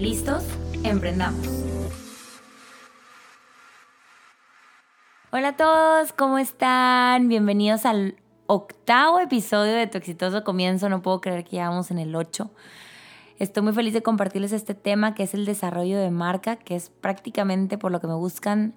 [0.00, 0.42] ¿Listos?
[0.82, 1.46] Emprendamos.
[5.30, 7.28] Hola a todos, ¿cómo están?
[7.28, 10.88] Bienvenidos al octavo episodio de Tu exitoso comienzo.
[10.88, 12.50] No puedo creer que ya vamos en el 8.
[13.38, 16.88] Estoy muy feliz de compartirles este tema que es el desarrollo de marca, que es
[16.88, 18.72] prácticamente por lo que me buscan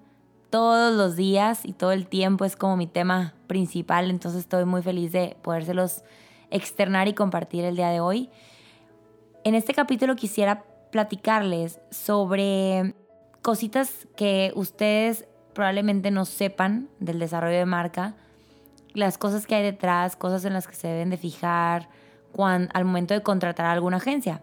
[0.50, 2.44] todos los días y todo el tiempo.
[2.44, 6.02] Es como mi tema principal, entonces estoy muy feliz de podérselos
[6.50, 8.28] externar y compartir el día de hoy.
[9.42, 12.94] En este capítulo quisiera platicarles sobre
[13.42, 18.14] cositas que ustedes probablemente no sepan del desarrollo de marca,
[18.92, 21.88] las cosas que hay detrás, cosas en las que se deben de fijar
[22.30, 24.42] cuando, al momento de contratar a alguna agencia.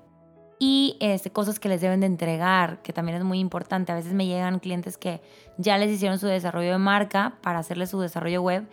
[0.59, 3.93] Y este, cosas que les deben de entregar, que también es muy importante.
[3.93, 5.21] A veces me llegan clientes que
[5.57, 8.67] ya les hicieron su desarrollo de marca para hacerles su desarrollo web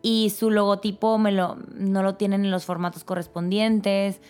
[0.00, 4.20] y su logotipo me lo, no lo tienen en los formatos correspondientes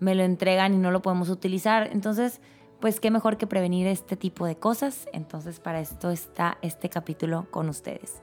[0.00, 1.90] me lo entregan y no lo podemos utilizar.
[1.92, 2.40] Entonces,
[2.80, 5.06] pues qué mejor que prevenir este tipo de cosas.
[5.12, 8.20] Entonces, para esto está este capítulo con ustedes.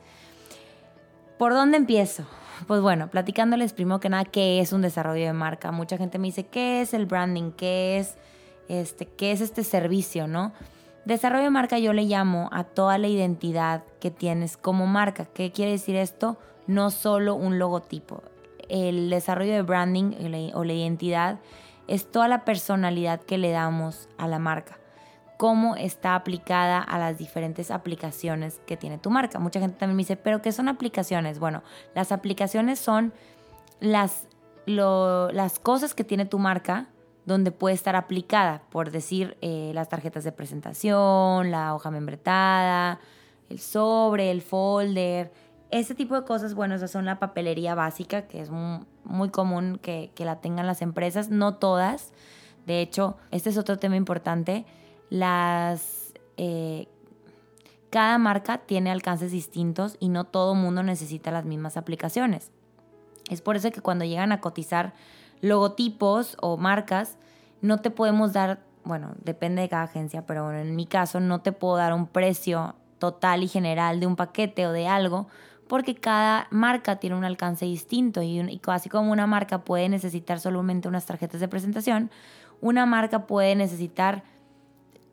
[1.38, 2.26] ¿Por dónde empiezo?
[2.66, 5.72] Pues bueno, platicándoles primero que nada qué es un desarrollo de marca.
[5.72, 7.52] Mucha gente me dice, ¿qué es el branding?
[7.52, 8.18] ¿Qué es
[8.68, 10.52] este, qué es este servicio, no?
[11.06, 15.26] Desarrollo de marca yo le llamo a toda la identidad que tienes como marca.
[15.26, 16.38] ¿Qué quiere decir esto?
[16.66, 18.24] No solo un logotipo.
[18.68, 21.40] El desarrollo de branding o la identidad
[21.88, 24.78] es toda la personalidad que le damos a la marca,
[25.38, 29.40] cómo está aplicada a las diferentes aplicaciones que tiene tu marca.
[29.40, 31.40] Mucha gente también me dice, pero ¿qué son aplicaciones?
[31.40, 31.64] Bueno,
[31.96, 33.14] las aplicaciones son
[33.80, 34.28] las,
[34.66, 36.88] las cosas que tiene tu marca
[37.26, 43.00] donde puede estar aplicada, por decir, eh, las tarjetas de presentación, la hoja membretada,
[43.50, 45.32] el sobre, el folder,
[45.72, 50.12] ese tipo de cosas, bueno, esas son la papelería básica, que es muy, común que,
[50.20, 52.14] la tengan las empresas, no todas.
[52.66, 54.66] De hecho, este es otro tema importante.
[55.10, 56.14] Las.
[56.38, 56.88] Eh,
[57.90, 62.52] cada marca tiene alcances distintos y no todo mundo necesita las mismas aplicaciones.
[63.30, 64.94] Es por eso que cuando llegan a cotizar
[65.42, 67.18] logotipos o marcas,
[67.62, 71.54] no te podemos dar, bueno, depende de cada agencia, pero en mi caso no te
[71.54, 75.28] puedo dar un precio total y general de un paquete o de algo,
[75.68, 80.40] porque cada marca tiene un alcance distinto y, y así como una marca puede necesitar
[80.40, 82.12] solamente unas tarjetas de presentación,
[82.62, 84.24] una marca puede necesitar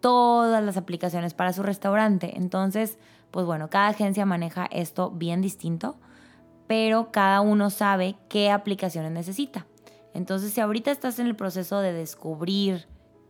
[0.00, 2.36] todas las aplicaciones para su restaurante.
[2.36, 2.98] Entonces,
[3.30, 5.96] pues bueno, cada agencia maneja esto bien distinto,
[6.66, 9.66] pero cada uno sabe qué aplicaciones necesita.
[10.12, 12.86] Entonces, si ahorita estás en el proceso de descubrir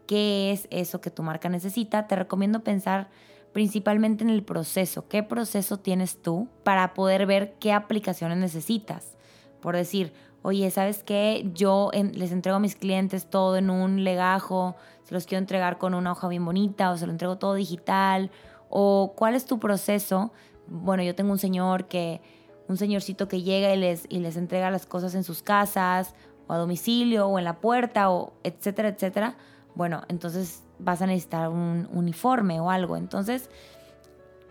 [0.07, 3.09] qué es eso que tu marca necesita, te recomiendo pensar
[3.55, 5.07] principalmente en el proceso.
[5.09, 9.17] ¿Qué proceso tienes tú para poder ver qué aplicaciones necesitas?
[9.61, 11.49] Por decir, oye, ¿sabes qué?
[11.55, 15.95] Yo les entrego a mis clientes todo en un legajo, se los quiero entregar con
[15.95, 18.33] una hoja bien bonita o se lo entrego todo digital.
[18.69, 20.33] ¿O cuál es tu proceso?
[20.67, 22.21] Bueno, yo tengo un señor que,
[22.67, 26.17] un señorcito que llega y les, y les entrega las cosas en sus casas
[26.49, 29.37] o a domicilio o en la puerta o etcétera, etcétera.
[29.75, 32.97] Bueno, entonces vas a necesitar un uniforme o algo.
[32.97, 33.51] Entonces,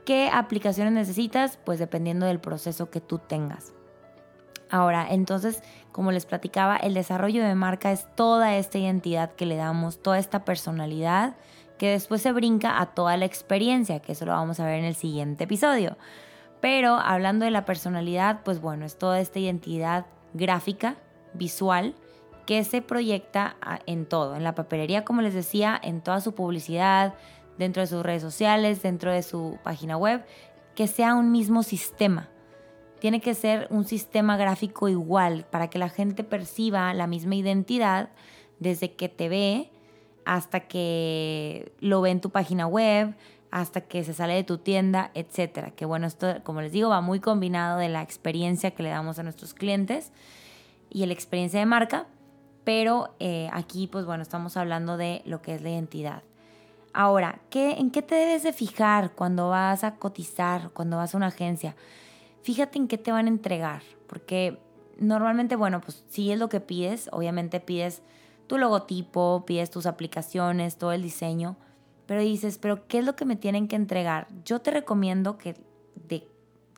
[0.05, 1.57] ¿qué aplicaciones necesitas?
[1.63, 3.73] Pues dependiendo del proceso que tú tengas.
[4.69, 5.61] Ahora, entonces,
[5.91, 10.17] como les platicaba, el desarrollo de marca es toda esta identidad que le damos, toda
[10.17, 11.35] esta personalidad
[11.77, 14.85] que después se brinca a toda la experiencia, que eso lo vamos a ver en
[14.85, 15.97] el siguiente episodio.
[16.59, 20.95] Pero hablando de la personalidad, pues bueno, es toda esta identidad gráfica,
[21.33, 21.93] visual,
[22.45, 23.55] que se proyecta
[23.85, 27.13] en todo, en la papelería, como les decía, en toda su publicidad,
[27.57, 30.25] dentro de sus redes sociales, dentro de su página web,
[30.75, 32.29] que sea un mismo sistema.
[32.99, 38.09] Tiene que ser un sistema gráfico igual para que la gente perciba la misma identidad
[38.59, 39.69] desde que te ve
[40.25, 43.13] hasta que lo ve en tu página web,
[43.51, 45.71] hasta que se sale de tu tienda, etcétera.
[45.71, 49.19] Que bueno, esto, como les digo, va muy combinado de la experiencia que le damos
[49.19, 50.11] a nuestros clientes
[50.89, 52.07] y la experiencia de marca,
[52.63, 56.23] pero eh, aquí, pues bueno, estamos hablando de lo que es la identidad.
[56.93, 61.17] Ahora, ¿qué, ¿en qué te debes de fijar cuando vas a cotizar, cuando vas a
[61.17, 61.75] una agencia?
[62.43, 64.59] Fíjate en qué te van a entregar, porque
[64.97, 68.03] normalmente, bueno, pues si es lo que pides, obviamente pides
[68.47, 71.57] tu logotipo, pides tus aplicaciones, todo el diseño,
[72.05, 74.27] pero dices, pero ¿qué es lo que me tienen que entregar?
[74.45, 75.55] Yo te recomiendo que
[75.95, 76.27] de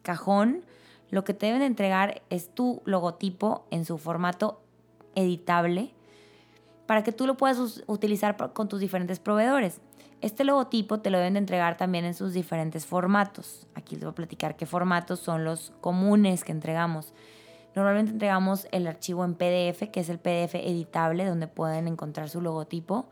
[0.01, 0.63] cajón
[1.09, 4.61] lo que te deben entregar es tu logotipo en su formato
[5.15, 5.93] editable
[6.85, 9.81] para que tú lo puedas utilizar con tus diferentes proveedores.
[10.21, 13.67] Este logotipo te lo deben de entregar también en sus diferentes formatos.
[13.75, 17.13] Aquí les voy a platicar qué formatos son los comunes que entregamos.
[17.75, 22.41] Normalmente entregamos el archivo en PDF, que es el PDF editable, donde pueden encontrar su
[22.41, 23.05] logotipo.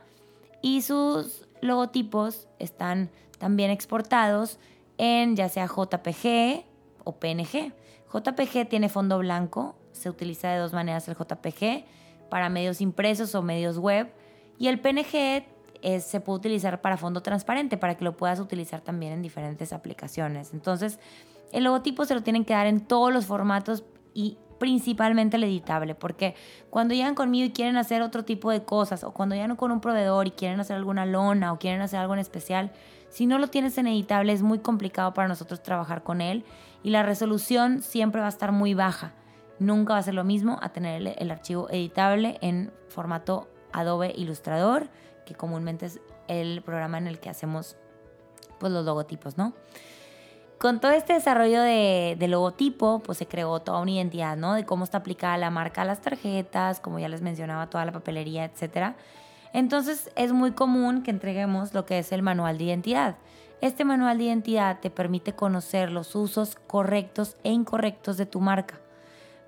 [0.61, 4.59] Y sus logotipos están también exportados
[4.97, 6.63] en ya sea JPG
[7.03, 7.73] o PNG.
[8.13, 11.85] JPG tiene fondo blanco, se utiliza de dos maneras el JPG,
[12.29, 14.11] para medios impresos o medios web.
[14.57, 15.45] Y el PNG
[15.99, 20.53] se puede utilizar para fondo transparente, para que lo puedas utilizar también en diferentes aplicaciones.
[20.53, 20.99] Entonces,
[21.51, 25.93] el logotipo se lo tienen que dar en todos los formatos y principalmente el editable,
[25.93, 26.35] porque
[26.69, 29.81] cuando llegan conmigo y quieren hacer otro tipo de cosas, o cuando llegan con un
[29.81, 32.71] proveedor y quieren hacer alguna lona o quieren hacer algo en especial,
[33.09, 36.45] si no lo tienes en editable es muy complicado para nosotros trabajar con él
[36.81, 39.13] y la resolución siempre va a estar muy baja.
[39.59, 44.89] Nunca va a ser lo mismo a tener el, archivo editable en formato Adobe Illustrator,
[45.25, 47.77] que comúnmente es el programa en el que hacemos
[48.59, 49.53] pues, los logotipos, ¿no?
[50.57, 54.53] Con todo este desarrollo de, logotipo, pues se creó toda una identidad, ¿no?
[54.53, 57.91] De cómo está aplicada la marca a las tarjetas, como ya les mencionaba, toda la
[57.91, 58.95] papelería, etc.
[59.51, 63.17] Entonces es muy común que entreguemos lo que es el manual de identidad.
[63.59, 68.79] Este manual de identidad te permite conocer los usos correctos e incorrectos de tu marca.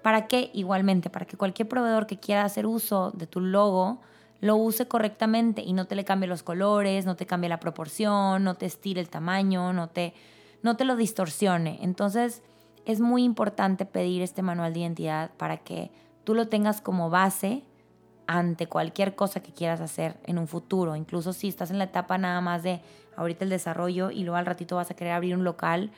[0.06, 0.52] ¿Para qué?
[0.54, 4.02] Igualmente, para que cualquier proveedor que quiera hacer uso de tu logo,
[4.40, 8.44] lo use correctamente y no te le cambie los colores, no te cambie la proporción,
[8.44, 10.14] no te estire el tamaño, no te,
[10.62, 11.80] no te lo distorsione.
[11.82, 12.44] Entonces
[12.86, 15.90] es muy importante pedir este manual de identidad para que
[16.24, 17.64] tú lo tengas como base
[18.28, 20.96] ante cualquier cosa que quieras hacer en un futuro.
[20.96, 22.80] Incluso si estás en la etapa nada más de
[23.18, 25.90] ahorita el desarrollo y luego al ratito vas a querer abrir un local,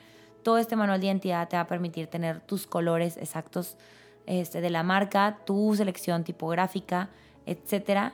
[0.47, 3.75] todo este manual de identidad te va a permitir tener tus colores exactos
[4.27, 7.09] este, de la marca, tu selección tipográfica,
[7.45, 8.13] etcétera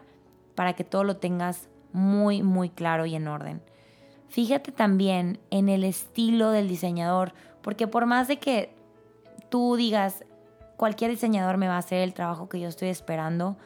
[0.55, 3.61] para que todo lo tengas muy, muy claro y en orden.
[4.29, 8.73] Fíjate también en el estilo del diseñador, porque por más de que
[9.49, 10.25] tú digas,
[10.75, 13.57] cualquier diseñador me va a hacer el trabajo que yo estoy esperando,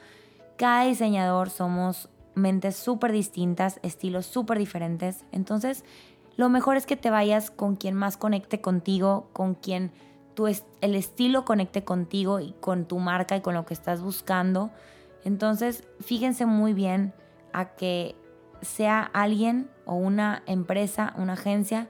[0.58, 5.24] cada diseñador somos mentes súper distintas, estilos súper diferentes.
[5.32, 5.86] Entonces,
[6.38, 9.92] lo mejor es que te vayas con quien más conecte contigo, con quien
[10.36, 14.70] tu el estilo conecte contigo y con tu marca y con lo que estás buscando.
[15.24, 17.14] Entonces, fíjense muy bien
[17.54, 18.16] a que
[18.62, 21.90] sea alguien o una empresa, una agencia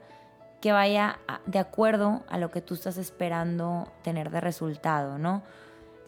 [0.62, 5.42] que vaya de acuerdo a lo que tú estás esperando tener de resultado, ¿no?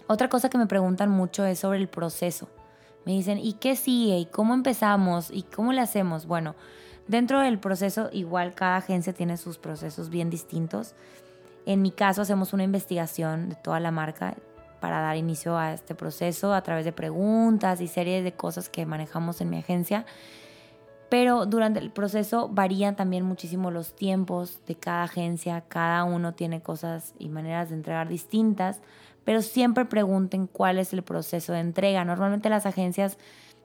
[0.06, 2.48] Otra cosa que me preguntan mucho es sobre el proceso.
[3.04, 4.18] Me dicen, ¿y qué sigue?
[4.18, 5.30] ¿Y cómo empezamos?
[5.30, 6.26] ¿Y cómo le hacemos?
[6.26, 6.54] Bueno,
[7.10, 10.94] dentro del proceso igual cada agencia tiene sus procesos bien distintos.
[11.66, 14.36] En mi caso hacemos una investigación de toda la marca,
[14.80, 18.86] para dar inicio a este proceso a través de preguntas y series de cosas que
[18.86, 20.06] manejamos en mi agencia.
[21.10, 26.62] Pero durante el proceso varían también muchísimo los tiempos de cada agencia, cada uno tiene
[26.62, 28.80] cosas y maneras de entregar distintas,
[29.24, 32.04] pero siempre pregunten cuál es el proceso de entrega.
[32.04, 33.18] Normalmente las agencias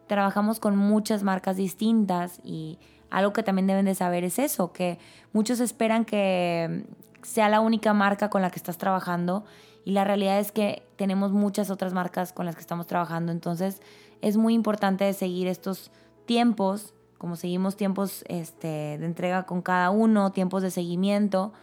[0.07, 2.77] trabajamos con muchas marcas distintas y
[3.09, 4.99] algo que también deben de saber es eso, que
[5.33, 6.85] muchos esperan que
[7.21, 9.45] sea la única marca con la que estás trabajando
[9.83, 13.81] y la realidad es que tenemos muchas otras marcas con las que estamos trabajando, entonces
[14.21, 15.91] es muy importante seguir estos
[16.25, 21.53] tiempos, como seguimos tiempos este, de entrega con cada uno, tiempos de seguimiento,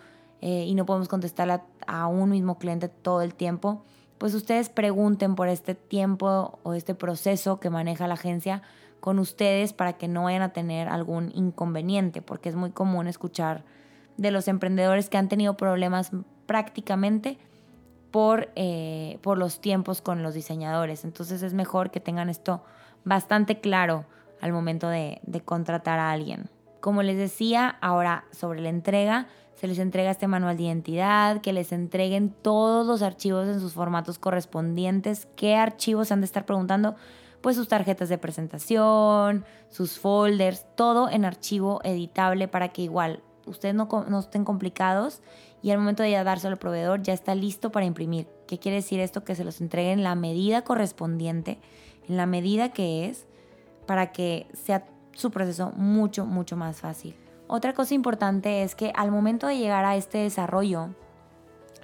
[0.42, 3.84] eh, y no podemos contestar a, un mismo cliente todo el tiempo,
[4.18, 8.62] pues ustedes pregunten por este tiempo o este proceso que maneja la agencia
[9.02, 13.64] con ustedes para que no vayan a tener algún inconveniente, porque es muy común escuchar
[14.16, 16.12] de los emprendedores que han tenido problemas
[16.47, 17.37] prácticamente
[18.12, 21.04] por, eh, por los tiempos con los diseñadores.
[21.04, 22.62] Entonces es mejor que tengan esto
[23.04, 24.04] bastante claro
[24.40, 26.49] al momento de, de contratar a alguien.
[26.78, 31.52] Como les decía, ahora sobre la entrega, se les entrega este manual de identidad, que
[31.52, 35.26] les entreguen todos los archivos en sus formatos correspondientes.
[35.35, 36.94] ¿Qué archivos se han de estar preguntando?
[37.42, 43.75] Pues sus tarjetas de presentación, sus folders, todo en archivo editable para que igual ustedes
[43.75, 45.20] no, no estén complicados
[45.62, 48.28] y al momento de ya dárselo al proveedor ya está listo para imprimir.
[48.46, 49.25] ¿Qué quiere decir esto?
[49.25, 51.58] Que se los entreguen en la medida correspondiente,
[52.08, 53.26] en la medida que es,
[53.87, 57.14] para que sea su proceso mucho, mucho más fácil.
[57.46, 60.90] Otra cosa importante es que al momento de llegar a este desarrollo,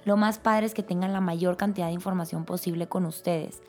[0.03, 3.61] lo más padre es que tengan la mayor cantidad de información posible con ustedes.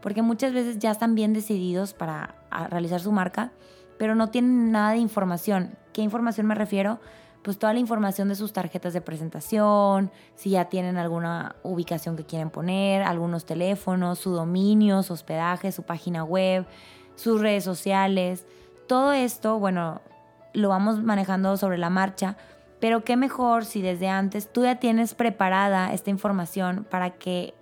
[0.00, 2.36] Porque muchas veces ya están bien decididos para
[2.70, 3.52] realizar su marca,
[3.98, 5.76] pero no tienen nada de información.
[5.92, 7.00] ¿Qué información me refiero?
[7.42, 12.24] Pues toda la información de sus tarjetas de presentación, si ya tienen alguna ubicación que
[12.24, 16.66] quieren poner, algunos teléfonos, su dominio, su hospedaje, su página web,
[17.14, 18.46] sus redes sociales.
[18.88, 20.00] Todo esto, bueno,
[20.52, 22.36] lo vamos manejando sobre la marcha,
[22.80, 27.54] pero qué mejor si desde antes tú ya tienes preparada esta información para que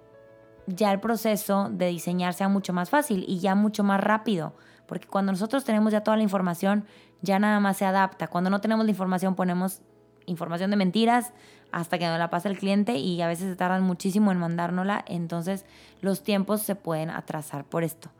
[0.67, 4.55] ya el proceso de diseñar sea mucho más fácil y ya mucho más rápido.
[4.87, 6.85] Porque cuando nosotros tenemos ya toda la información,
[7.23, 8.27] ya nada más se adapta.
[8.29, 9.81] Cuando no tenemos la información, ponemos
[10.27, 11.33] información de mentiras
[11.73, 15.05] hasta que nos la pasa el cliente y a veces se tardan muchísimo en mandárnosla.
[15.09, 15.65] Entonces
[16.01, 18.11] los tiempos se pueden atrasar por esto.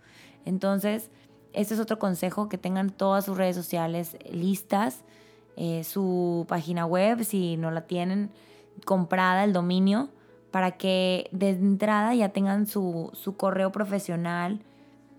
[0.45, 1.11] Entonces,
[1.53, 5.05] este es otro consejo, que tengan todas sus redes sociales listas,
[5.57, 8.31] eh, su página web, si no la tienen
[8.85, 10.09] comprada, el dominio,
[10.55, 14.61] para que de entrada ya tengan su, su correo profesional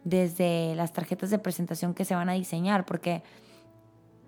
[0.06, 3.22] desde las tarjetas de presentación que se van a diseñar, porque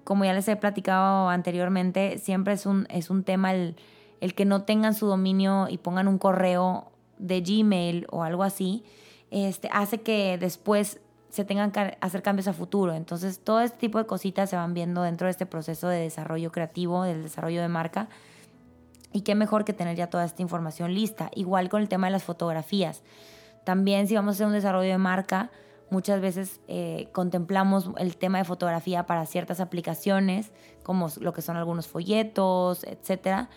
[0.03, 3.77] como ya les he platicado anteriormente, siempre es un, es un tema el,
[4.19, 8.83] el que no tengan su dominio y pongan un correo de Gmail o algo así,
[9.31, 10.99] este, hace que después
[11.29, 12.93] se tengan que hacer cambios a futuro.
[12.93, 16.51] Entonces, todo este tipo de cositas se van viendo dentro de este proceso de desarrollo
[16.51, 18.09] creativo, del desarrollo de marca.
[19.17, 21.31] Y qué mejor que tener ya toda esta información lista.
[21.33, 23.01] Igual con el tema de las fotografías.
[23.63, 25.49] También si vamos a hacer un desarrollo de marca,
[25.89, 30.51] muchas veces eh, contemplamos el tema de fotografía para ciertas aplicaciones,
[30.83, 33.47] como lo que son algunos folletos, etc.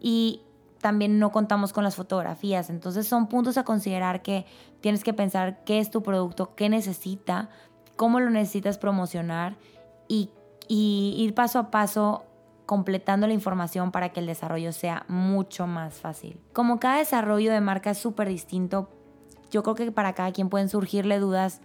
[0.00, 0.40] Y
[0.80, 2.70] también no contamos con las fotografías.
[2.70, 4.46] Entonces son puntos a considerar que
[4.80, 7.50] tienes que pensar qué es tu producto, qué necesita,
[7.94, 9.58] cómo lo necesitas promocionar
[10.08, 10.30] y,
[10.66, 12.24] ir paso a paso
[12.70, 16.38] completando la información para que el desarrollo sea mucho más fácil.
[16.52, 18.88] Como cada desarrollo de marca es súper distinto,
[19.50, 21.62] yo creo que para cada quien pueden surgirle dudas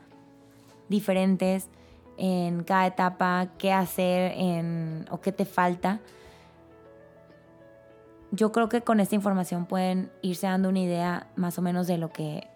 [0.89, 1.69] diferentes
[2.17, 5.99] en cada etapa, qué hacer en, o qué te falta
[8.31, 11.99] yo creo que con esta información pueden irse dando una idea más o menos de
[11.99, 12.47] lo que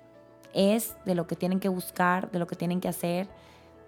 [0.56, 3.28] es, de lo que tienen que buscar, de lo que tienen que hacer,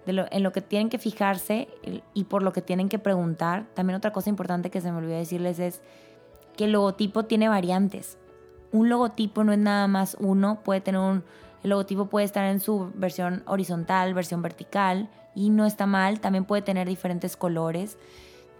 [0.06, 1.68] en lo que tienen que fijarse
[2.14, 3.66] y por lo que tienen que preguntar.
[3.74, 5.80] También otra cosa importante que se me olvidó decirles es
[6.56, 8.18] que el logotipo tiene variantes.
[8.72, 11.24] Un logotipo no es nada más uno, puede tener un,
[11.62, 16.44] el logotipo puede estar en su versión horizontal, versión vertical y no está mal, también
[16.44, 17.98] puede tener diferentes colores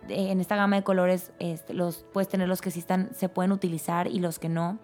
[0.08, 3.52] en esta gama de colores este, los, puedes tener los que sí están, se pueden
[3.52, 4.78] utilizar y los que no.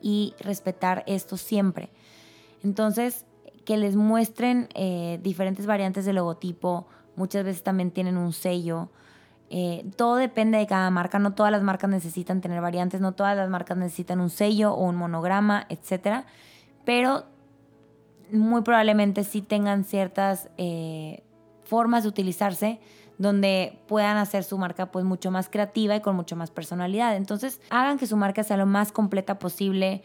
[0.00, 1.90] Y respetar esto siempre.
[2.62, 3.24] Entonces,
[3.66, 6.86] que les muestren eh, diferentes variantes de logotipo.
[7.16, 8.88] Muchas veces también tienen un sello.
[9.50, 11.18] Eh, todo depende de cada marca.
[11.18, 13.00] No todas las marcas necesitan tener variantes.
[13.00, 16.24] No todas las marcas necesitan un sello o un monograma, etc.
[16.84, 17.24] Pero
[18.30, 21.24] muy probablemente sí tengan ciertas eh,
[21.64, 22.80] formas de utilizarse
[23.18, 27.16] donde puedan hacer su marca pues mucho más creativa y con mucho más personalidad.
[27.16, 30.02] Entonces, hagan que su marca sea lo más completa posible,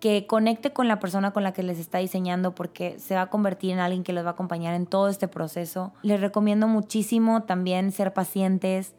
[0.00, 3.30] que conecte con la persona con la que les está diseñando porque se va a
[3.30, 5.92] convertir en alguien que los va a acompañar en todo este proceso.
[6.02, 8.94] Les recomiendo muchísimo también ser pacientes,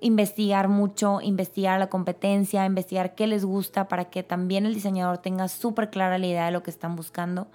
[0.00, 5.48] investigar mucho, investigar la competencia, investigar qué les gusta para que también el diseñador tenga
[5.48, 7.48] súper clara la idea de lo que están buscando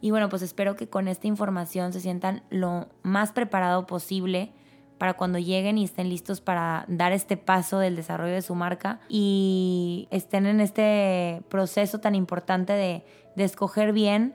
[0.00, 4.52] y bueno, pues espero que con esta información se sientan lo más preparado posible
[4.98, 9.00] para cuando lleguen y estén listos para dar este paso del desarrollo de su marca
[9.08, 13.04] y estén en este proceso tan importante de,
[13.36, 14.34] de escoger bien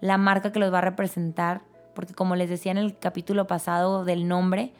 [0.00, 1.62] la marca que los va a representar,
[1.94, 4.72] porque como les decía en el capítulo pasado del nombre,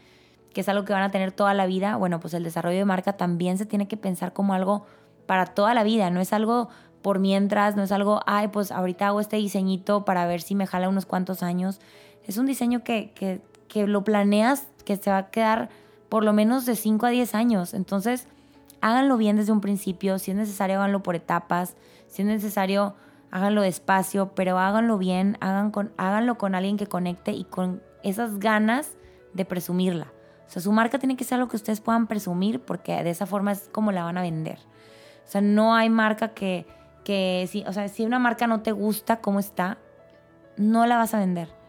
[0.53, 2.85] que es algo que van a tener toda la vida, bueno, pues el desarrollo de
[2.85, 4.85] marca también se tiene que pensar como algo
[5.27, 6.69] para toda la vida, no es algo
[7.03, 10.67] por mientras, no es algo, ay, pues ahorita hago este diseñito para ver si me
[10.67, 11.81] jala unos cuantos años.
[12.25, 13.41] Es un diseño que, que,
[13.73, 15.71] que lo planeas que se va a quedar
[16.11, 17.73] por lo menos de 5 a 10 años.
[17.73, 18.29] Entonces,
[18.83, 21.75] háganlo bien desde un principio, si es necesario, háganlo por etapas,
[22.07, 22.95] si es necesario,
[23.31, 28.39] háganlo despacio, pero háganlo bien, hagan con, háganlo con alguien que conecte y con esas
[28.39, 28.91] ganas
[29.33, 30.13] de presumirla.
[30.47, 33.25] O sea, su marca tiene que ser algo que ustedes puedan presumir porque de esa
[33.25, 34.59] forma es como la van a vender.
[35.27, 36.67] O sea, no hay marca que,
[37.05, 39.79] que si, o sea, si una marca no te gusta cómo está,
[40.59, 41.62] no la vas a vender.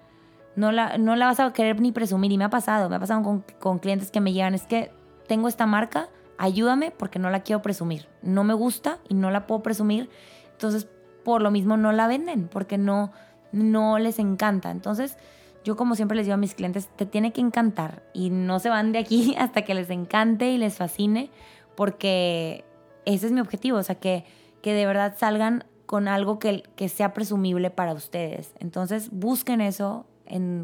[0.55, 2.31] No la, no la vas a querer ni presumir.
[2.31, 4.91] Y me ha pasado, me ha pasado con, con clientes que me llegan, es que
[5.27, 8.07] tengo esta marca, ayúdame porque no la quiero presumir.
[8.21, 10.09] No me gusta y no la puedo presumir.
[10.51, 10.87] Entonces,
[11.23, 13.11] por lo mismo no la venden porque no,
[13.51, 14.71] no les encanta.
[14.71, 15.17] Entonces,
[15.63, 18.69] yo como siempre les digo a mis clientes, te tiene que encantar y no se
[18.69, 21.31] van de aquí hasta que les encante y les fascine
[21.75, 22.65] porque
[23.05, 23.77] ese es mi objetivo.
[23.77, 24.25] O sea, que
[24.63, 28.53] que de verdad salgan con algo que, que sea presumible para ustedes.
[28.59, 30.07] Entonces busquen eso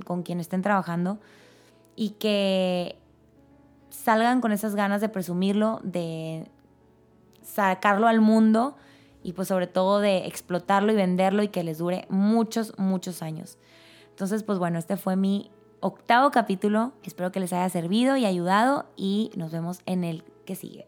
[0.06, 1.20] con quien estén trabajando
[1.96, 2.98] y que
[3.90, 6.48] salgan con esas ganas de presumirlo, de
[7.44, 8.76] sacarlo al mundo
[9.24, 13.58] y pues sobre todo de explotarlo y venderlo y que les dure muchos, muchos años.
[14.10, 15.50] Entonces, pues bueno, este fue mi
[15.82, 16.94] octavo capítulo.
[17.04, 20.88] Espero que les haya servido y ayudado y nos vemos en el que sigue.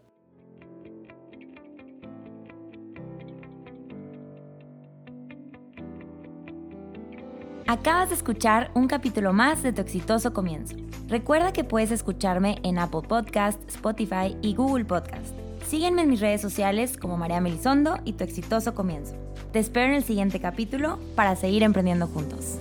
[7.71, 10.75] Acabas de escuchar un capítulo más de Tu exitoso comienzo.
[11.07, 15.33] Recuerda que puedes escucharme en Apple Podcast, Spotify y Google Podcast.
[15.69, 19.15] Sígueme en mis redes sociales como María Melisondo y Tu exitoso comienzo.
[19.53, 22.59] Te espero en el siguiente capítulo para seguir emprendiendo juntos.